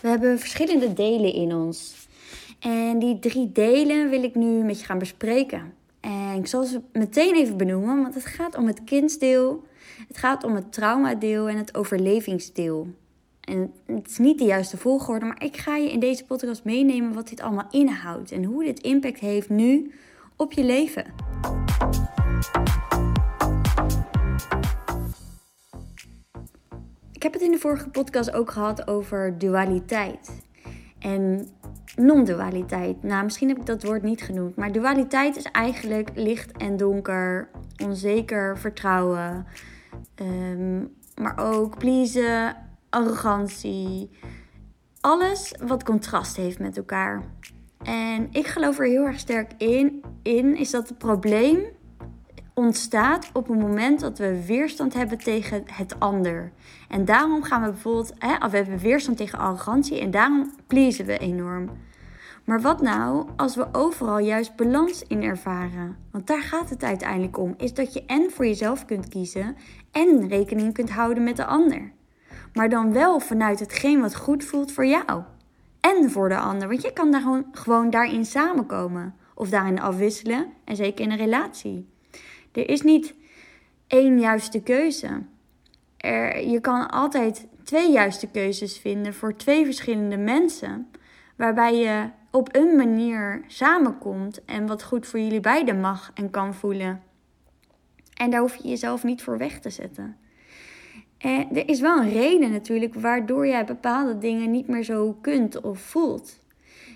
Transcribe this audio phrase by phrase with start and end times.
[0.00, 1.94] We hebben verschillende delen in ons.
[2.58, 5.74] En die drie delen wil ik nu met je gaan bespreken.
[6.00, 9.64] En ik zal ze meteen even benoemen, want het gaat om het kindsdeel,
[10.08, 12.86] het gaat om het traumadeel en het overlevingsdeel.
[13.40, 17.12] En het is niet de juiste volgorde, maar ik ga je in deze podcast meenemen
[17.12, 19.92] wat dit allemaal inhoudt en hoe dit impact heeft nu
[20.36, 21.04] op je leven.
[27.20, 30.42] Ik heb het in de vorige podcast ook gehad over dualiteit
[30.98, 31.48] en
[31.96, 33.02] non-dualiteit.
[33.02, 37.50] Nou, misschien heb ik dat woord niet genoemd, maar dualiteit is eigenlijk licht en donker,
[37.82, 39.46] onzeker, vertrouwen,
[40.14, 40.78] ehm,
[41.14, 42.56] maar ook pleasen,
[42.90, 44.10] arrogantie.
[45.00, 47.22] Alles wat contrast heeft met elkaar.
[47.82, 51.58] En ik geloof er heel erg sterk in, in is dat het probleem
[52.54, 56.52] ontstaat op het moment dat we weerstand hebben tegen het ander.
[56.88, 61.18] En daarom gaan we bijvoorbeeld, hè, we hebben weerstand tegen arrogantie en daarom pleasen we
[61.18, 61.70] enorm.
[62.44, 65.96] Maar wat nou als we overal juist balans in ervaren?
[66.10, 69.56] Want daar gaat het uiteindelijk om, is dat je en voor jezelf kunt kiezen
[69.90, 71.92] en rekening kunt houden met de ander.
[72.52, 75.22] Maar dan wel vanuit hetgeen wat goed voelt voor jou
[75.80, 76.68] en voor de ander.
[76.68, 81.16] Want je kan daar gewoon, gewoon daarin samenkomen of daarin afwisselen en zeker in een
[81.16, 81.88] relatie.
[82.52, 83.14] Er is niet
[83.86, 85.22] één juiste keuze.
[85.96, 90.90] Er, je kan altijd twee juiste keuzes vinden voor twee verschillende mensen,
[91.36, 96.54] waarbij je op een manier samenkomt en wat goed voor jullie beiden mag en kan
[96.54, 97.02] voelen.
[98.14, 100.16] En daar hoef je jezelf niet voor weg te zetten.
[101.18, 105.60] En er is wel een reden natuurlijk waardoor jij bepaalde dingen niet meer zo kunt
[105.60, 106.38] of voelt.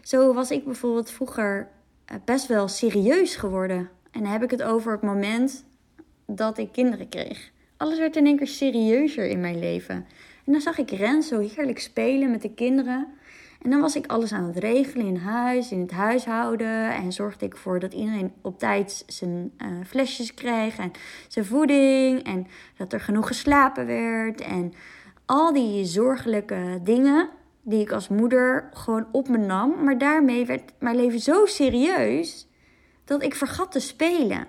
[0.02, 1.68] Zo was ik bijvoorbeeld vroeger
[2.04, 3.90] eh, best wel serieus geworden.
[4.14, 5.64] En dan heb ik het over het moment
[6.26, 7.50] dat ik kinderen kreeg.
[7.76, 10.06] Alles werd in één keer serieuzer in mijn leven.
[10.44, 13.06] En dan zag ik Rens zo heerlijk spelen met de kinderen.
[13.62, 16.94] En dan was ik alles aan het regelen in huis, in het huishouden.
[16.94, 20.90] En zorgde ik ervoor dat iedereen op tijd zijn uh, flesjes kreeg en
[21.28, 22.22] zijn voeding.
[22.22, 24.40] En dat er genoeg geslapen werd.
[24.40, 24.72] En
[25.26, 27.28] al die zorgelijke dingen
[27.62, 29.84] die ik als moeder gewoon op me nam.
[29.84, 32.46] Maar daarmee werd mijn leven zo serieus
[33.04, 34.46] dat ik vergat te spelen.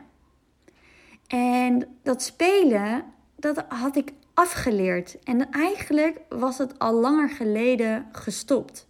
[1.27, 3.03] En dat spelen,
[3.35, 5.17] dat had ik afgeleerd.
[5.23, 8.87] En eigenlijk was het al langer geleden gestopt.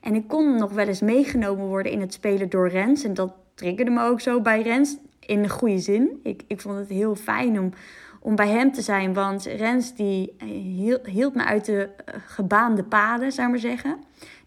[0.00, 3.04] En ik kon nog wel eens meegenomen worden in het spelen door Rens.
[3.04, 6.20] En dat triggerde me ook zo bij Rens in de goede zin.
[6.22, 7.72] Ik, ik vond het heel fijn om,
[8.20, 9.14] om bij hem te zijn.
[9.14, 10.34] Want Rens die
[10.76, 13.98] hield, hield me uit de eh, gebaande paden, zou ik maar zeggen.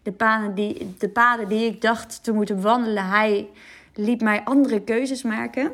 [0.02, 3.48] De paden, die, de paden die ik dacht te moeten wandelen, hij
[3.94, 5.72] liet mij andere keuzes maken.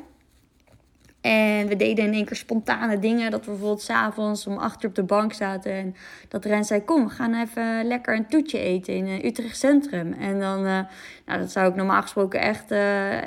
[1.29, 3.31] En we deden in één keer spontane dingen.
[3.31, 5.73] Dat we bijvoorbeeld s'avonds om achter op de bank zaten.
[5.73, 5.97] En
[6.29, 10.13] dat Ren zei: Kom, we gaan even lekker een toetje eten in uh, Utrecht Centrum.
[10.13, 10.81] En dan, uh,
[11.27, 12.73] nou, dat zou ik normaal gesproken echt.
[12.73, 13.21] Uh,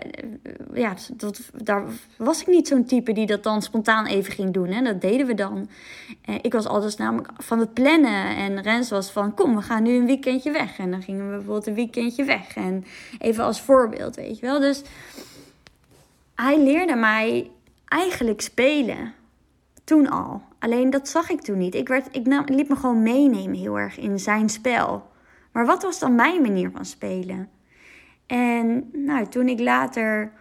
[0.74, 1.84] ja, dat, daar
[2.18, 4.68] was ik niet zo'n type die dat dan spontaan even ging doen.
[4.68, 4.82] Hè.
[4.82, 5.70] Dat deden we dan.
[6.42, 8.36] ik was altijd namelijk van het plannen.
[8.36, 10.80] En Rens was van: Kom, we gaan nu een weekendje weg.
[10.80, 12.56] En dan gingen we bijvoorbeeld een weekendje weg.
[12.56, 12.86] En
[13.20, 14.60] even als voorbeeld, weet je wel.
[14.60, 14.82] Dus
[16.36, 17.52] hij leerde mij
[17.92, 19.14] eigenlijk spelen.
[19.84, 20.42] Toen al.
[20.60, 21.76] Alleen dat zag ik toen niet.
[21.76, 25.10] Ik, werd, ik nam, liet me gewoon meenemen heel erg in zijn spel.
[25.52, 27.50] Maar wat was dan mijn manier van spelen?
[28.28, 30.32] En nou, toen ik later,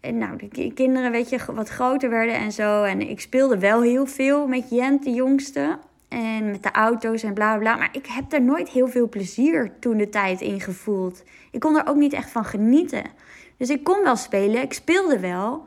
[0.00, 2.82] eh, nou, de kinderen, weet je, wat groter werden en zo.
[2.82, 5.78] En ik speelde wel heel veel met Jent, de jongste.
[6.08, 7.76] En met de auto's en bla bla.
[7.76, 11.22] Maar ik heb er nooit heel veel plezier toen de tijd in gevoeld.
[11.50, 13.04] Ik kon er ook niet echt van genieten.
[13.56, 15.66] Dus ik kon wel spelen, ik speelde wel.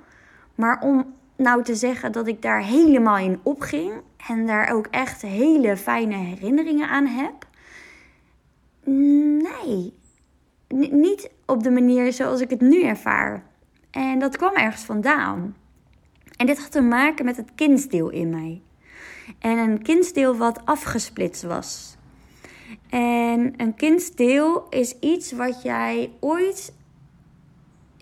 [0.60, 3.92] Maar om nou te zeggen dat ik daar helemaal in opging
[4.28, 7.48] en daar ook echt hele fijne herinneringen aan heb.
[8.84, 9.94] Nee,
[10.92, 13.44] niet op de manier zoals ik het nu ervaar.
[13.92, 15.56] En dat kwam ergens vandaan.
[16.36, 18.62] En dit had te maken met het kindsdeel in mij.
[19.40, 21.98] En een kindsdeel wat afgesplitst was.
[22.90, 26.74] En een kindsdeel is iets wat jij ooit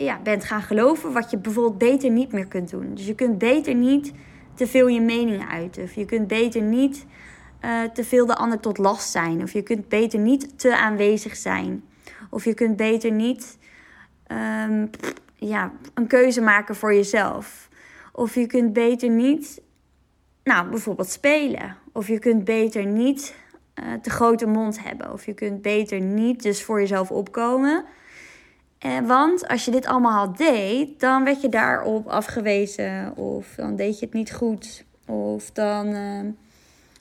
[0.06, 2.96] ja, bent gaan geloven wat je bijvoorbeeld beter niet meer kunt doen.
[2.96, 4.14] Dus je kunt beter niet
[4.54, 5.84] te veel je mening uiten.
[5.84, 7.06] Of je kunt beter niet
[7.66, 9.42] uh, te veel de ander tot last zijn.
[9.42, 11.84] Of je kunt beter niet te aanwezig zijn.
[12.30, 13.58] Of je kunt beter niet
[14.68, 14.90] um,
[15.36, 17.70] ja, een keuze maken voor jezelf.
[18.12, 19.62] Of je kunt beter niet,
[20.44, 21.78] nou bijvoorbeeld spelen.
[21.92, 23.36] Of je kunt beter niet
[23.76, 25.14] uh, te grote mond hebben.
[25.14, 27.86] Of je kunt beter niet dus voor jezelf opkomen.
[28.78, 33.16] Eh, want als je dit allemaal al deed, dan werd je daarop afgewezen.
[33.16, 34.86] Of dan deed je het niet goed.
[35.06, 36.20] Of dan uh,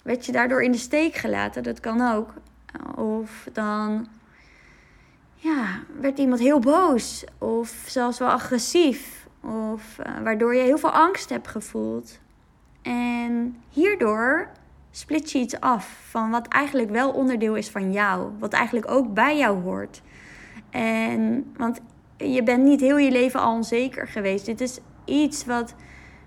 [0.02, 1.62] werd je daardoor in de steek gelaten.
[1.62, 2.34] Dat kan ook.
[2.96, 4.08] Of dan
[5.34, 7.24] ja, werd iemand heel boos.
[7.38, 9.26] Of zelfs wel agressief.
[9.40, 12.18] Of uh, waardoor je heel veel angst hebt gevoeld.
[12.82, 14.48] En hierdoor
[14.90, 18.30] split je iets af van wat eigenlijk wel onderdeel is van jou.
[18.38, 20.02] Wat eigenlijk ook bij jou hoort.
[20.76, 21.80] En want
[22.16, 24.46] je bent niet heel je leven al onzeker geweest.
[24.46, 25.74] Dit is iets wat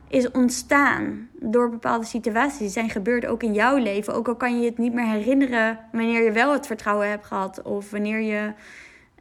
[0.07, 4.13] is ontstaan door bepaalde situaties die zijn gebeurd ook in jouw leven.
[4.13, 7.61] Ook al kan je het niet meer herinneren wanneer je wel het vertrouwen hebt gehad
[7.61, 8.53] of wanneer je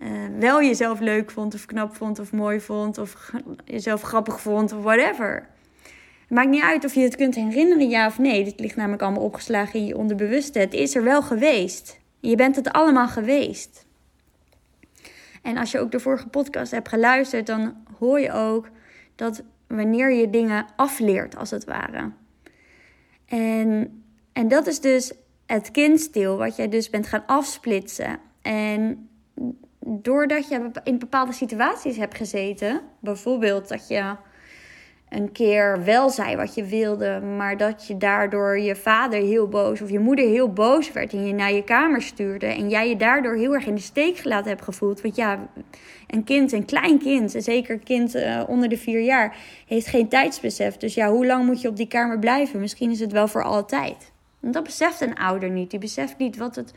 [0.03, 0.09] uh,
[0.39, 3.33] wel jezelf leuk vond of knap vond of mooi vond of
[3.65, 5.49] jezelf grappig vond of whatever.
[6.21, 8.45] Het maakt niet uit of je het kunt herinneren, ja of nee.
[8.45, 10.59] Dit ligt namelijk allemaal opgeslagen in je onderbewuste.
[10.59, 12.01] Het is er wel geweest.
[12.21, 13.87] Je bent het allemaal geweest.
[15.43, 18.69] En als je ook de vorige podcast hebt geluisterd, dan hoor je ook
[19.15, 22.13] dat wanneer je dingen afleert, als het ware.
[23.27, 24.03] En,
[24.33, 25.13] en dat is dus
[25.47, 28.19] het kindstil, wat jij dus bent gaan afsplitsen.
[28.43, 29.09] En
[29.81, 34.17] doordat je in bepaalde situaties hebt gezeten, bijvoorbeeld dat je
[35.11, 39.81] een keer wel zei wat je wilde, maar dat je daardoor je vader heel boos
[39.81, 42.97] of je moeder heel boos werd en je naar je kamer stuurde en jij je
[42.97, 45.01] daardoor heel erg in de steek gelaten hebt gevoeld.
[45.01, 45.49] Want ja,
[46.07, 49.87] een kind, een klein kind, en zeker een kind uh, onder de vier jaar, heeft
[49.87, 50.77] geen tijdsbesef.
[50.77, 52.61] Dus ja, hoe lang moet je op die kamer blijven?
[52.61, 54.13] Misschien is het wel voor altijd.
[54.41, 55.71] Dat beseft een ouder niet.
[55.71, 56.73] Die beseft niet wat het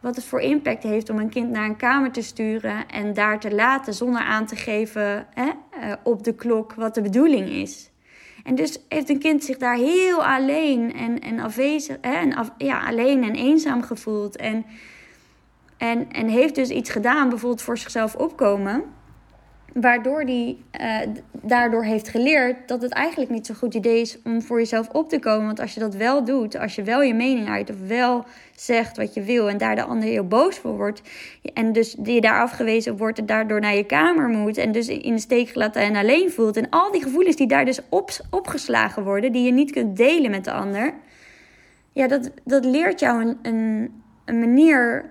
[0.00, 3.40] wat het voor impact heeft om een kind naar een kamer te sturen en daar
[3.40, 7.90] te laten zonder aan te geven hè, uh, op de klok wat de bedoeling is.
[8.44, 12.50] En dus heeft een kind zich daar heel alleen en, en afwezig, hè, en af,
[12.58, 14.36] ja, alleen en eenzaam gevoeld.
[14.36, 14.64] En,
[15.76, 18.84] en, en heeft dus iets gedaan, bijvoorbeeld voor zichzelf opkomen
[19.72, 24.42] waardoor hij uh, daardoor heeft geleerd dat het eigenlijk niet zo'n goed idee is om
[24.42, 25.46] voor jezelf op te komen.
[25.46, 28.24] Want als je dat wel doet, als je wel je mening uit of wel
[28.56, 31.02] zegt wat je wil en daar de ander heel boos voor wordt.
[31.54, 34.56] En dus je daar afgewezen wordt en daardoor naar je kamer moet.
[34.56, 36.56] En dus in de steek gelaten en alleen voelt.
[36.56, 40.30] En al die gevoelens die daar dus op, opgeslagen worden, die je niet kunt delen
[40.30, 40.94] met de ander.
[41.92, 43.92] Ja, dat, dat leert jou een, een,
[44.24, 45.10] een manier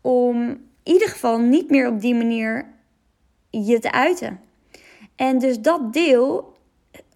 [0.00, 2.64] om in ieder geval niet meer op die manier
[3.66, 4.40] je te uiten.
[5.16, 6.56] En dus dat deel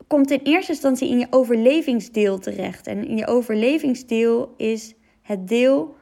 [0.06, 2.86] komt in eerste instantie in je overlevingsdeel terecht.
[2.86, 5.94] En in je overlevingsdeel is het deel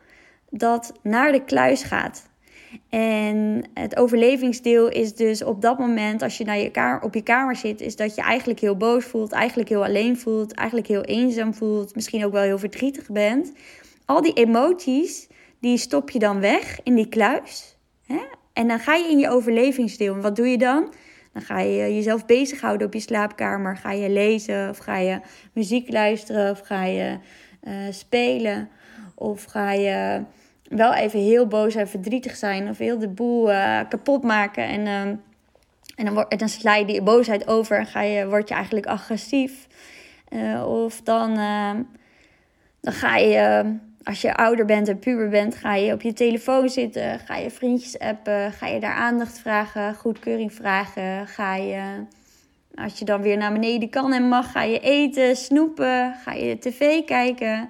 [0.50, 2.28] dat naar de kluis gaat.
[2.88, 7.56] En het overlevingsdeel is dus op dat moment, als je naar je op je kamer
[7.56, 11.54] zit, is dat je eigenlijk heel boos voelt, eigenlijk heel alleen voelt, eigenlijk heel eenzaam
[11.54, 13.52] voelt, misschien ook wel heel verdrietig bent.
[14.04, 15.28] Al die emoties,
[15.60, 17.76] die stop je dan weg in die kluis.
[18.06, 18.20] Hè?
[18.52, 20.14] En dan ga je in je overlevingsdeel.
[20.14, 20.92] En wat doe je dan?
[21.32, 23.76] Dan ga je jezelf bezighouden op je slaapkamer.
[23.76, 25.20] Ga je lezen of ga je
[25.52, 27.18] muziek luisteren of ga je
[27.62, 28.68] uh, spelen.
[29.14, 30.22] Of ga je
[30.68, 34.64] wel even heel boos en verdrietig zijn of heel de boel uh, kapot maken.
[34.64, 35.00] En, uh,
[35.94, 39.66] en, dan, dan sla je die boosheid over en ga je, word je eigenlijk agressief.
[40.66, 41.34] of dan,
[42.80, 43.64] dan ga je
[44.02, 47.50] als je ouder bent en puber bent, ga je op je telefoon zitten, ga je
[47.50, 52.04] vriendjes appen, ga je daar aandacht vragen, goedkeuring vragen, ga je,
[52.74, 56.58] als je dan weer naar beneden kan en mag, ga je eten, snoepen, ga je
[56.58, 57.68] tv kijken.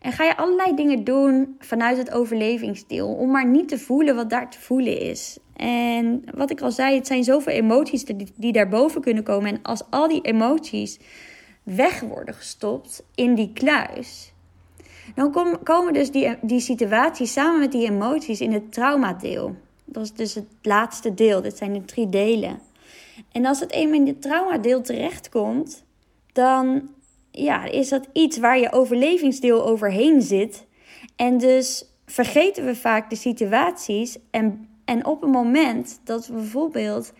[0.00, 4.30] En ga je allerlei dingen doen vanuit het overlevingsdeel, om maar niet te voelen wat
[4.30, 5.38] daar te voelen is.
[5.56, 9.50] En wat ik al zei, het zijn zoveel emoties die, die daarboven kunnen komen.
[9.50, 10.98] En als al die emoties
[11.62, 14.32] weg worden gestopt in die kluis,
[15.16, 19.56] dan komen dus die, die situaties samen met die emoties in het traumadeel.
[19.84, 21.42] Dat is dus het laatste deel.
[21.42, 22.60] Dit zijn de drie delen.
[23.32, 25.84] En als het eenmaal in het traumadeel terechtkomt,
[26.32, 26.88] dan
[27.30, 30.66] ja, is dat iets waar je overlevingsdeel overheen zit.
[31.16, 34.18] En dus vergeten we vaak de situaties.
[34.30, 37.12] En, en op een moment dat bijvoorbeeld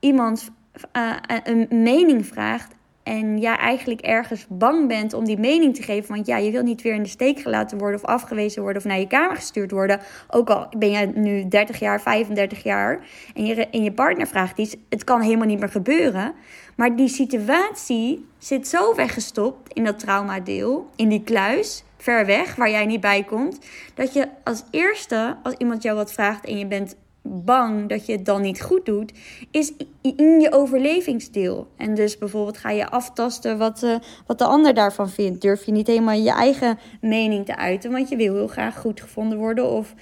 [0.00, 0.50] iemand
[0.96, 2.74] uh, een mening vraagt
[3.08, 6.14] en jij eigenlijk ergens bang bent om die mening te geven.
[6.14, 8.88] Want ja, je wil niet weer in de steek gelaten worden of afgewezen worden of
[8.88, 10.00] naar je kamer gestuurd worden.
[10.28, 14.58] Ook al ben je nu 30 jaar, 35 jaar en je, en je partner vraagt
[14.58, 14.76] iets.
[14.88, 16.32] Het kan helemaal niet meer gebeuren.
[16.76, 22.70] Maar die situatie zit zo weggestopt in dat traumadeel, in die kluis, ver weg, waar
[22.70, 23.58] jij niet bij komt.
[23.94, 26.96] Dat je als eerste, als iemand jou wat vraagt en je bent
[27.28, 29.12] bang dat je het dan niet goed doet,
[29.50, 31.66] is in je overlevingsdeel.
[31.76, 35.40] En dus bijvoorbeeld ga je aftasten wat, uh, wat de ander daarvan vindt.
[35.40, 39.00] Durf je niet helemaal je eigen mening te uiten, want je wil heel graag goed
[39.00, 39.94] gevonden worden of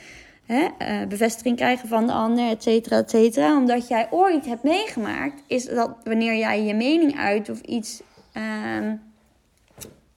[0.45, 3.57] hè, uh, bevestiging krijgen van de ander, et cetera, et cetera.
[3.57, 8.03] Omdat jij ooit hebt meegemaakt, is dat wanneer jij je mening uit of iets.
[8.37, 8.93] Uh,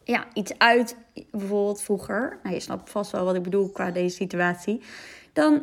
[0.04, 0.96] ja, iets uit,
[1.32, 4.82] bijvoorbeeld vroeger, nou je snapt vast wel wat ik bedoel qua deze situatie,
[5.34, 5.62] dan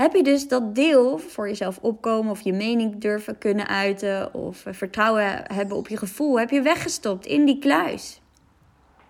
[0.00, 4.64] heb je dus dat deel voor jezelf opkomen of je mening durven kunnen uiten of
[4.66, 8.20] vertrouwen hebben op je gevoel, heb je weggestopt in die kluis.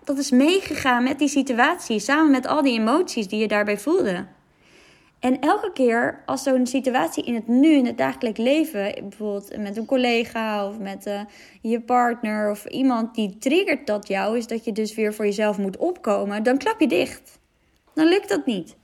[0.03, 4.25] Dat is meegegaan met die situatie, samen met al die emoties die je daarbij voelde.
[5.19, 9.77] En elke keer als zo'n situatie in het nu, in het dagelijks leven, bijvoorbeeld met
[9.77, 11.21] een collega of met uh,
[11.61, 15.57] je partner of iemand die triggert dat jou, is dat je dus weer voor jezelf
[15.57, 17.39] moet opkomen, dan klap je dicht.
[17.93, 18.75] Dan lukt dat niet.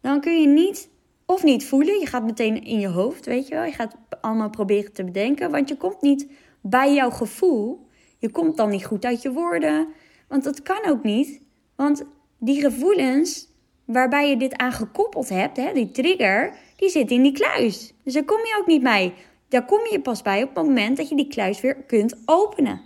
[0.00, 0.90] Dan kun je niet
[1.26, 1.98] of niet voelen.
[1.98, 3.64] Je gaat meteen in je hoofd, weet je wel.
[3.64, 6.26] Je gaat allemaal proberen te bedenken, want je komt niet
[6.60, 7.86] bij jouw gevoel.
[8.18, 9.88] Je komt dan niet goed uit je woorden,
[10.28, 11.40] want dat kan ook niet.
[11.76, 12.04] Want
[12.38, 13.48] die gevoelens
[13.84, 17.94] waarbij je dit aan gekoppeld hebt, hè, die trigger, die zit in die kluis.
[18.04, 19.14] Dus daar kom je ook niet bij.
[19.48, 22.80] Daar kom je pas bij op het moment dat je die kluis weer kunt openen.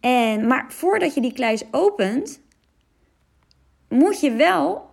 [0.00, 2.40] En, maar voordat je die kluis opent,
[3.88, 4.87] moet je wel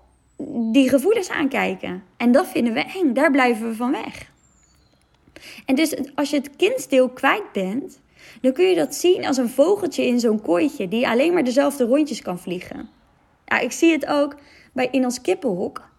[0.71, 2.03] die gevoelens aankijken.
[2.17, 3.13] En dat vinden we eng.
[3.13, 4.31] Daar blijven we van weg.
[5.65, 7.99] En dus als je het kindsdeel kwijt bent,
[8.41, 11.83] dan kun je dat zien als een vogeltje in zo'n kooitje die alleen maar dezelfde
[11.83, 12.89] rondjes kan vliegen.
[13.45, 14.35] Ja, ik zie het ook
[14.73, 15.89] bij, in ons kippenhok.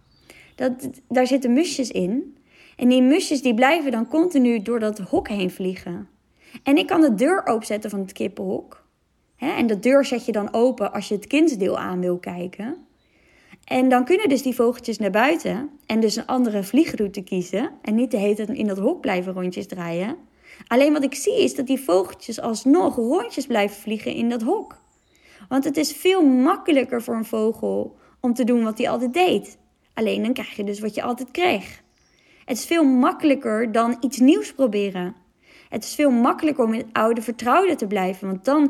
[0.54, 0.72] Dat,
[1.08, 2.36] daar zitten musjes in.
[2.76, 6.08] En die musjes die blijven dan continu door dat hok heen vliegen.
[6.62, 8.84] En ik kan de deur openzetten van het kippenhok.
[9.36, 12.85] Hè, en de deur zet je dan open als je het kindsdeel aan wil kijken.
[13.66, 17.70] En dan kunnen dus die vogeltjes naar buiten en dus een andere vliegroute kiezen.
[17.82, 20.16] En niet de hele tijd in dat hok blijven rondjes draaien.
[20.66, 24.78] Alleen wat ik zie is dat die vogeltjes alsnog rondjes blijven vliegen in dat hok.
[25.48, 29.58] Want het is veel makkelijker voor een vogel om te doen wat hij altijd deed.
[29.94, 31.82] Alleen dan krijg je dus wat je altijd kreeg.
[32.44, 35.14] Het is veel makkelijker dan iets nieuws proberen.
[35.68, 38.28] Het is veel makkelijker om in het oude vertrouwde te blijven.
[38.28, 38.62] Want dan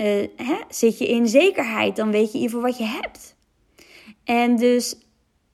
[0.00, 0.06] uh,
[0.36, 1.96] hè, zit je in zekerheid.
[1.96, 3.38] Dan weet je in ieder geval wat je hebt.
[4.30, 4.96] En dus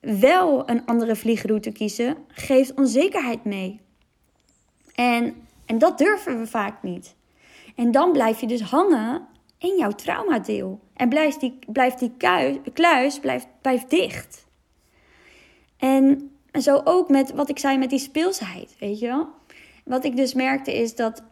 [0.00, 3.80] wel een andere vliegroute kiezen geeft onzekerheid mee.
[4.95, 5.35] En,
[5.66, 7.14] en dat durven we vaak niet.
[7.76, 9.26] En dan blijf je dus hangen
[9.59, 10.80] in jouw traumadeel.
[10.95, 12.12] En blijft die, blijft die
[12.73, 14.47] kluis blijft, blijft dicht.
[15.76, 19.28] En, en zo ook met wat ik zei met die speelsheid, weet je wel.
[19.85, 21.23] Wat ik dus merkte is dat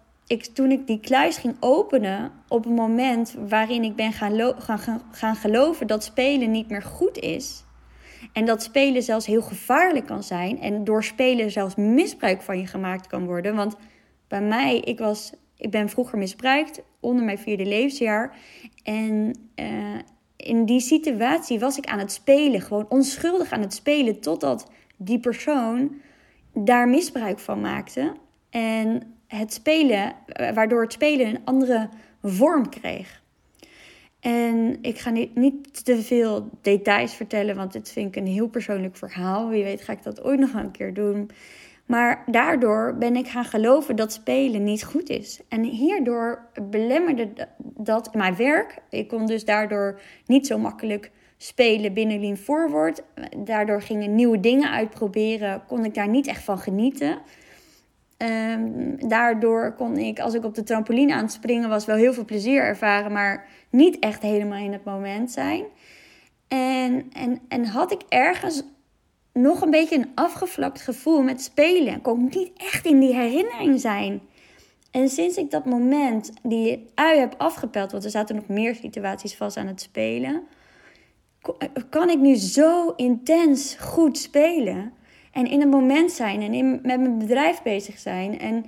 [0.53, 5.37] toen ik die kluis ging openen, op een moment waarin ik ben gaan, gaan, gaan
[5.37, 7.65] geloven dat spelen niet meer goed is.
[8.33, 10.61] En dat spelen zelfs heel gevaarlijk kan zijn.
[10.61, 13.55] En door spelen zelfs misbruik van je gemaakt kan worden.
[13.55, 13.77] Want
[14.29, 18.37] bij mij, ik, was, ik ben vroeger misbruikt onder mijn vierde levensjaar.
[18.83, 19.99] En uh,
[20.37, 25.21] in die situatie was ik aan het spelen, gewoon onschuldig aan het spelen, totdat die
[25.21, 26.01] persoon
[26.53, 28.13] daar misbruik van maakte.
[28.51, 30.13] En het spelen,
[30.55, 31.89] waardoor het spelen een andere
[32.23, 33.23] vorm kreeg.
[34.21, 38.49] En ik ga niet, niet te veel details vertellen, want dit vind ik een heel
[38.49, 39.49] persoonlijk verhaal.
[39.49, 41.31] Wie weet ga ik dat ooit nog een keer doen.
[41.87, 45.41] Maar daardoor ben ik gaan geloven dat spelen niet goed is.
[45.49, 48.79] En hierdoor belemmerde dat mijn werk.
[48.91, 53.03] Ik kon dus daardoor niet zo makkelijk spelen binnen Lean Forward.
[53.37, 55.63] Daardoor gingen nieuwe dingen uitproberen.
[55.67, 57.19] Kon ik daar niet echt van genieten.
[58.19, 62.13] Um, daardoor kon ik, als ik op de trampoline aan het springen was, wel heel
[62.13, 65.65] veel plezier ervaren, maar niet echt helemaal in het moment zijn.
[66.49, 68.63] En, en, en had ik ergens
[69.33, 72.01] nog een beetje een afgevlakt gevoel met spelen.
[72.01, 74.21] Kon ik niet echt in die herinnering zijn.
[74.91, 79.37] En sinds ik dat moment die ui heb afgepeld, want er zaten nog meer situaties
[79.37, 80.43] vast aan het spelen,
[81.91, 84.93] kan ik nu zo intens goed spelen.
[85.35, 88.39] En in het moment zijn en in, met mijn bedrijf bezig zijn.
[88.39, 88.65] En,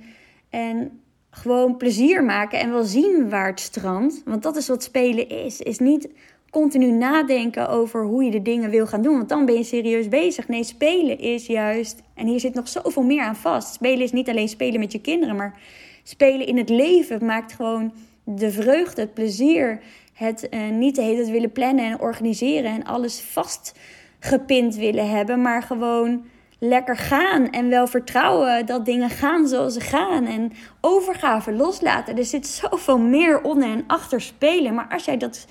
[0.49, 4.21] en gewoon plezier maken en wel zien waar het strandt.
[4.25, 5.61] Want dat is wat spelen is.
[5.61, 6.09] Is niet
[6.49, 9.17] continu nadenken over hoe je de dingen wil gaan doen.
[9.17, 10.47] Want dan ben je serieus bezig.
[10.47, 12.01] Nee, spelen is juist.
[12.13, 13.73] En hier zit nog zoveel meer aan vast.
[13.73, 15.59] Spelen is niet alleen spelen met je kinderen, maar
[16.03, 17.93] spelen in het leven maakt gewoon
[18.23, 19.79] de vreugde, het plezier.
[20.13, 25.63] Het uh, niet de hele willen plannen en organiseren en alles vastgepind willen hebben, maar
[25.63, 26.25] gewoon
[26.59, 32.17] lekker gaan en wel vertrouwen dat dingen gaan zoals ze gaan en overgave loslaten.
[32.17, 34.73] Er zit zoveel meer onder en achter spelen.
[34.73, 35.45] Maar als jij dat,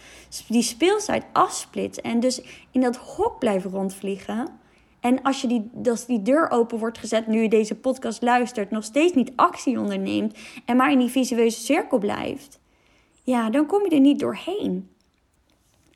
[0.48, 4.48] die speelsheid afsplit en dus in dat hok blijft rondvliegen.
[5.00, 8.70] En als je die, als die deur open wordt gezet, nu je deze podcast luistert,
[8.70, 12.60] nog steeds niet actie onderneemt en maar in die visueuze cirkel blijft,
[13.22, 14.90] ja, dan kom je er niet doorheen.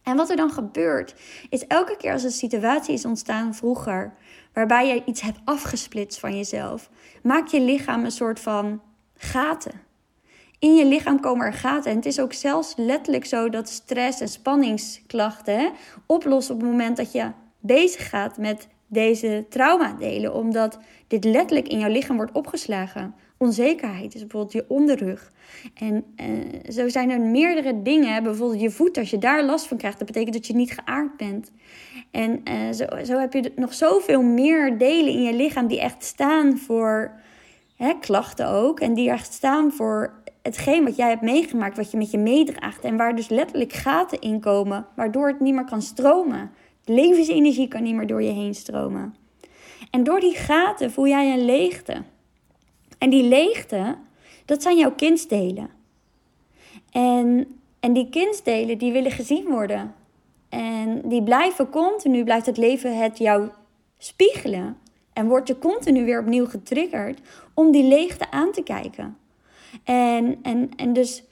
[0.03, 1.15] En wat er dan gebeurt,
[1.49, 4.15] is elke keer als een situatie is ontstaan vroeger,
[4.53, 6.91] waarbij je iets hebt afgesplitst van jezelf,
[7.23, 8.83] maakt je lichaam een soort van
[9.17, 9.89] gaten.
[10.59, 11.91] in je lichaam komen er gaten.
[11.91, 15.73] En het is ook zelfs letterlijk zo dat stress en spanningsklachten
[16.07, 17.31] oplossen op het moment dat je
[17.61, 20.35] bezig gaat met deze traumadelen.
[20.35, 20.79] Omdat
[21.09, 23.15] dit letterlijk in jouw lichaam wordt opgeslagen.
[23.45, 25.33] Onzekerheid is bijvoorbeeld je onderrug.
[25.75, 28.23] En uh, zo zijn er meerdere dingen.
[28.23, 31.17] Bijvoorbeeld je voet, als je daar last van krijgt, dat betekent dat je niet geaard
[31.17, 31.53] bent.
[32.11, 36.05] En uh, zo, zo heb je nog zoveel meer delen in je lichaam die echt
[36.05, 37.13] staan voor
[37.77, 38.81] hè, klachten ook.
[38.81, 42.85] En die echt staan voor hetgeen wat jij hebt meegemaakt, wat je met je meedraagt.
[42.85, 46.51] En waar dus letterlijk gaten in komen, waardoor het niet meer kan stromen.
[46.85, 49.15] levensenergie kan niet meer door je heen stromen.
[49.91, 52.03] En door die gaten voel jij een leegte.
[53.01, 53.97] En die leegte,
[54.45, 55.71] dat zijn jouw kindsdelen.
[56.91, 59.95] En, en die kindsdelen, die willen gezien worden.
[60.49, 63.49] En die blijven continu, blijft het leven het jou
[63.99, 64.77] spiegelen.
[65.13, 67.21] En word je continu weer opnieuw getriggerd
[67.55, 69.17] om die leegte aan te kijken.
[69.85, 71.23] En, en, en dus,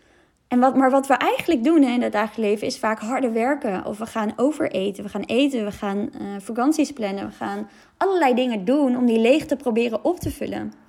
[0.48, 3.84] en wat, maar wat we eigenlijk doen in het dagelijks leven is vaak harder werken.
[3.84, 7.26] Of we gaan overeten, we gaan eten, we gaan uh, vakanties plannen.
[7.26, 10.86] We gaan allerlei dingen doen om die leegte proberen op te vullen.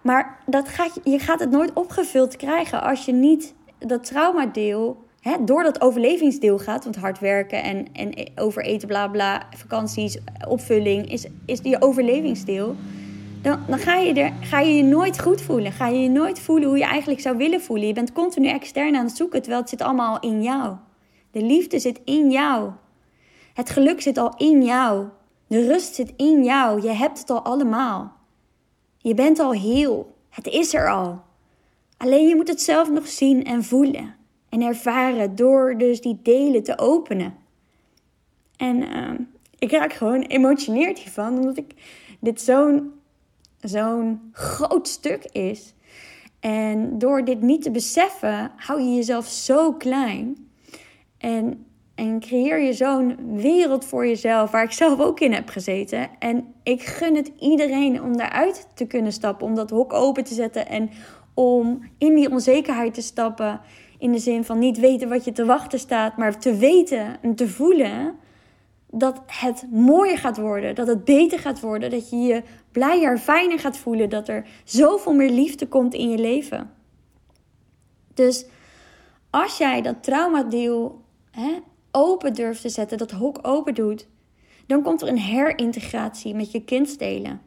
[0.00, 5.36] Maar dat gaat, je gaat het nooit opgevuld krijgen als je niet dat traumadeel hè,
[5.44, 6.84] door dat overlevingsdeel gaat.
[6.84, 12.76] Want hard werken en, en overeten, bla bla, vakanties, opvulling is, is je overlevingsdeel.
[13.42, 15.72] Dan, dan ga, je er, ga je je nooit goed voelen.
[15.72, 17.86] Ga je je nooit voelen hoe je eigenlijk zou willen voelen.
[17.86, 20.76] Je bent continu extern aan het zoeken, terwijl het zit allemaal in jou.
[21.30, 22.70] De liefde zit in jou.
[23.54, 25.06] Het geluk zit al in jou.
[25.46, 26.82] De rust zit in jou.
[26.82, 28.19] Je hebt het al allemaal.
[29.02, 30.16] Je bent al heel.
[30.28, 31.20] Het is er al.
[31.96, 34.14] Alleen je moet het zelf nog zien en voelen.
[34.48, 37.34] En ervaren door dus die delen te openen.
[38.56, 39.10] En uh,
[39.58, 41.38] ik raak gewoon emotioneerd hiervan.
[41.38, 41.74] Omdat ik
[42.20, 42.92] dit zo'n
[43.60, 45.74] zo'n groot stuk is.
[46.40, 50.50] En door dit niet te beseffen, hou je jezelf zo klein.
[51.18, 51.66] En,
[52.00, 56.10] en creëer je zo'n wereld voor jezelf, waar ik zelf ook in heb gezeten.
[56.18, 60.34] En ik gun het iedereen om daaruit te kunnen stappen, om dat hok open te
[60.34, 60.90] zetten en
[61.34, 63.60] om in die onzekerheid te stappen.
[63.98, 67.34] In de zin van niet weten wat je te wachten staat, maar te weten en
[67.34, 68.14] te voelen
[68.90, 73.58] dat het mooier gaat worden, dat het beter gaat worden, dat je je blijer, fijner
[73.58, 76.70] gaat voelen, dat er zoveel meer liefde komt in je leven.
[78.14, 78.46] Dus
[79.30, 81.58] als jij dat traumadeel hè,
[81.92, 84.08] open durft te zetten, dat hok open doet,
[84.66, 87.40] dan komt er een herintegratie met je kindsdelen.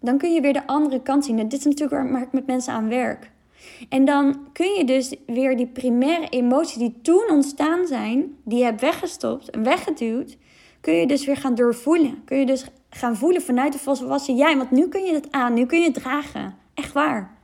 [0.00, 1.36] Dan kun je weer de andere kant zien.
[1.36, 3.30] dit is natuurlijk waar ik met mensen aan werk.
[3.88, 8.64] En dan kun je dus weer die primaire emoties die toen ontstaan zijn, die je
[8.64, 10.36] hebt weggestopt en weggeduwd,
[10.80, 12.24] kun je dus weer gaan doorvoelen.
[12.24, 14.56] Kun je dus gaan voelen vanuit de volwassen jij.
[14.56, 16.54] Want nu kun je het aan, nu kun je het dragen.
[16.74, 17.38] Echt waar.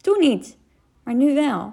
[0.00, 0.56] Toen niet,
[1.02, 1.72] maar nu wel.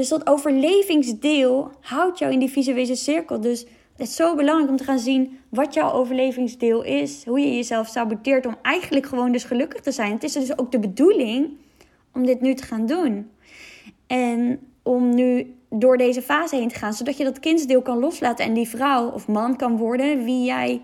[0.00, 3.40] Dus dat overlevingsdeel houdt jou in die visuele cirkel.
[3.40, 7.24] Dus het is zo belangrijk om te gaan zien wat jouw overlevingsdeel is.
[7.24, 10.12] Hoe je jezelf saboteert om eigenlijk gewoon dus gelukkig te zijn.
[10.12, 11.48] Het is dus ook de bedoeling
[12.12, 13.30] om dit nu te gaan doen.
[14.06, 18.44] En om nu door deze fase heen te gaan, zodat je dat kindsdeel kan loslaten
[18.44, 20.82] en die vrouw of man kan worden wie jij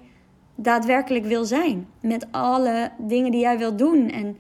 [0.54, 1.88] daadwerkelijk wil zijn.
[2.00, 4.36] Met alle dingen die jij wilt doen en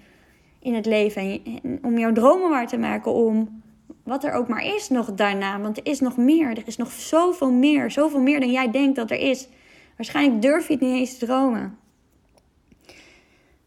[0.60, 1.22] in het leven.
[1.62, 3.64] En om jouw dromen waar te maken, om
[4.06, 5.60] wat er ook maar is nog daarna.
[5.60, 6.50] Want er is nog meer.
[6.50, 7.90] Er is nog zoveel meer.
[7.90, 9.48] Zoveel meer dan jij denkt dat er is.
[9.96, 11.78] Waarschijnlijk durf je het niet eens te dromen.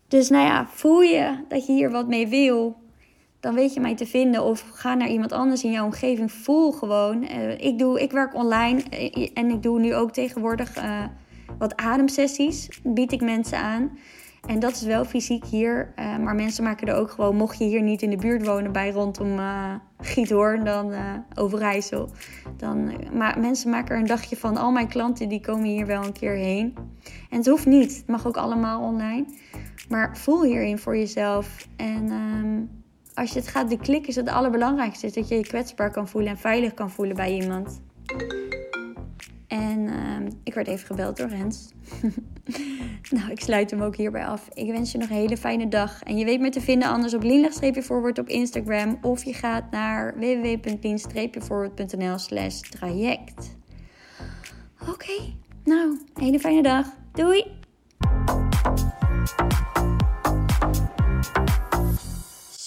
[0.08, 2.78] Dus nou ja, voel je dat je hier wat mee wil
[3.39, 4.43] dan weet je mij te vinden.
[4.43, 6.32] Of ga naar iemand anders in jouw omgeving.
[6.32, 7.23] Voel gewoon.
[7.23, 11.04] Uh, ik, doe, ik werk online eh, en ik doe nu ook tegenwoordig uh,
[11.58, 12.69] wat ademsessies.
[12.84, 13.97] Bied ik mensen aan.
[14.47, 15.93] En dat is wel fysiek hier.
[15.95, 18.91] maar mensen maken er ook gewoon, mocht je hier niet in de buurt wonen bij
[18.91, 19.39] rondom
[20.02, 20.93] Giethoorn, dan
[21.36, 22.10] Overijssel.
[22.58, 24.58] Dan, maar mensen maken er een dagje van.
[24.58, 26.75] Al mijn klanten die komen hier wel een keer heen.
[27.30, 27.97] En het hoeft niet.
[27.97, 29.25] Het mag ook allemaal online.
[29.89, 31.67] Maar voel hierin voor jezelf.
[31.75, 32.12] En...
[32.12, 32.69] Um,
[33.19, 35.12] als je het gaat beklikken, is het allerbelangrijkste.
[35.12, 37.82] Dat je je kwetsbaar kan voelen en veilig kan voelen bij iemand.
[39.47, 41.71] En uh, ik werd even gebeld door Rens.
[43.10, 44.50] nou, ik sluit hem ook hierbij af.
[44.54, 46.04] Ik wens je nog een hele fijne dag.
[46.04, 48.98] En je weet me te vinden anders op lean-forward op Instagram.
[49.02, 53.58] Of je gaat naar www.lean-forward.nl slash traject.
[54.89, 55.13] Oké,
[55.63, 56.86] nou, hele fijne dag.
[57.13, 57.59] Doei!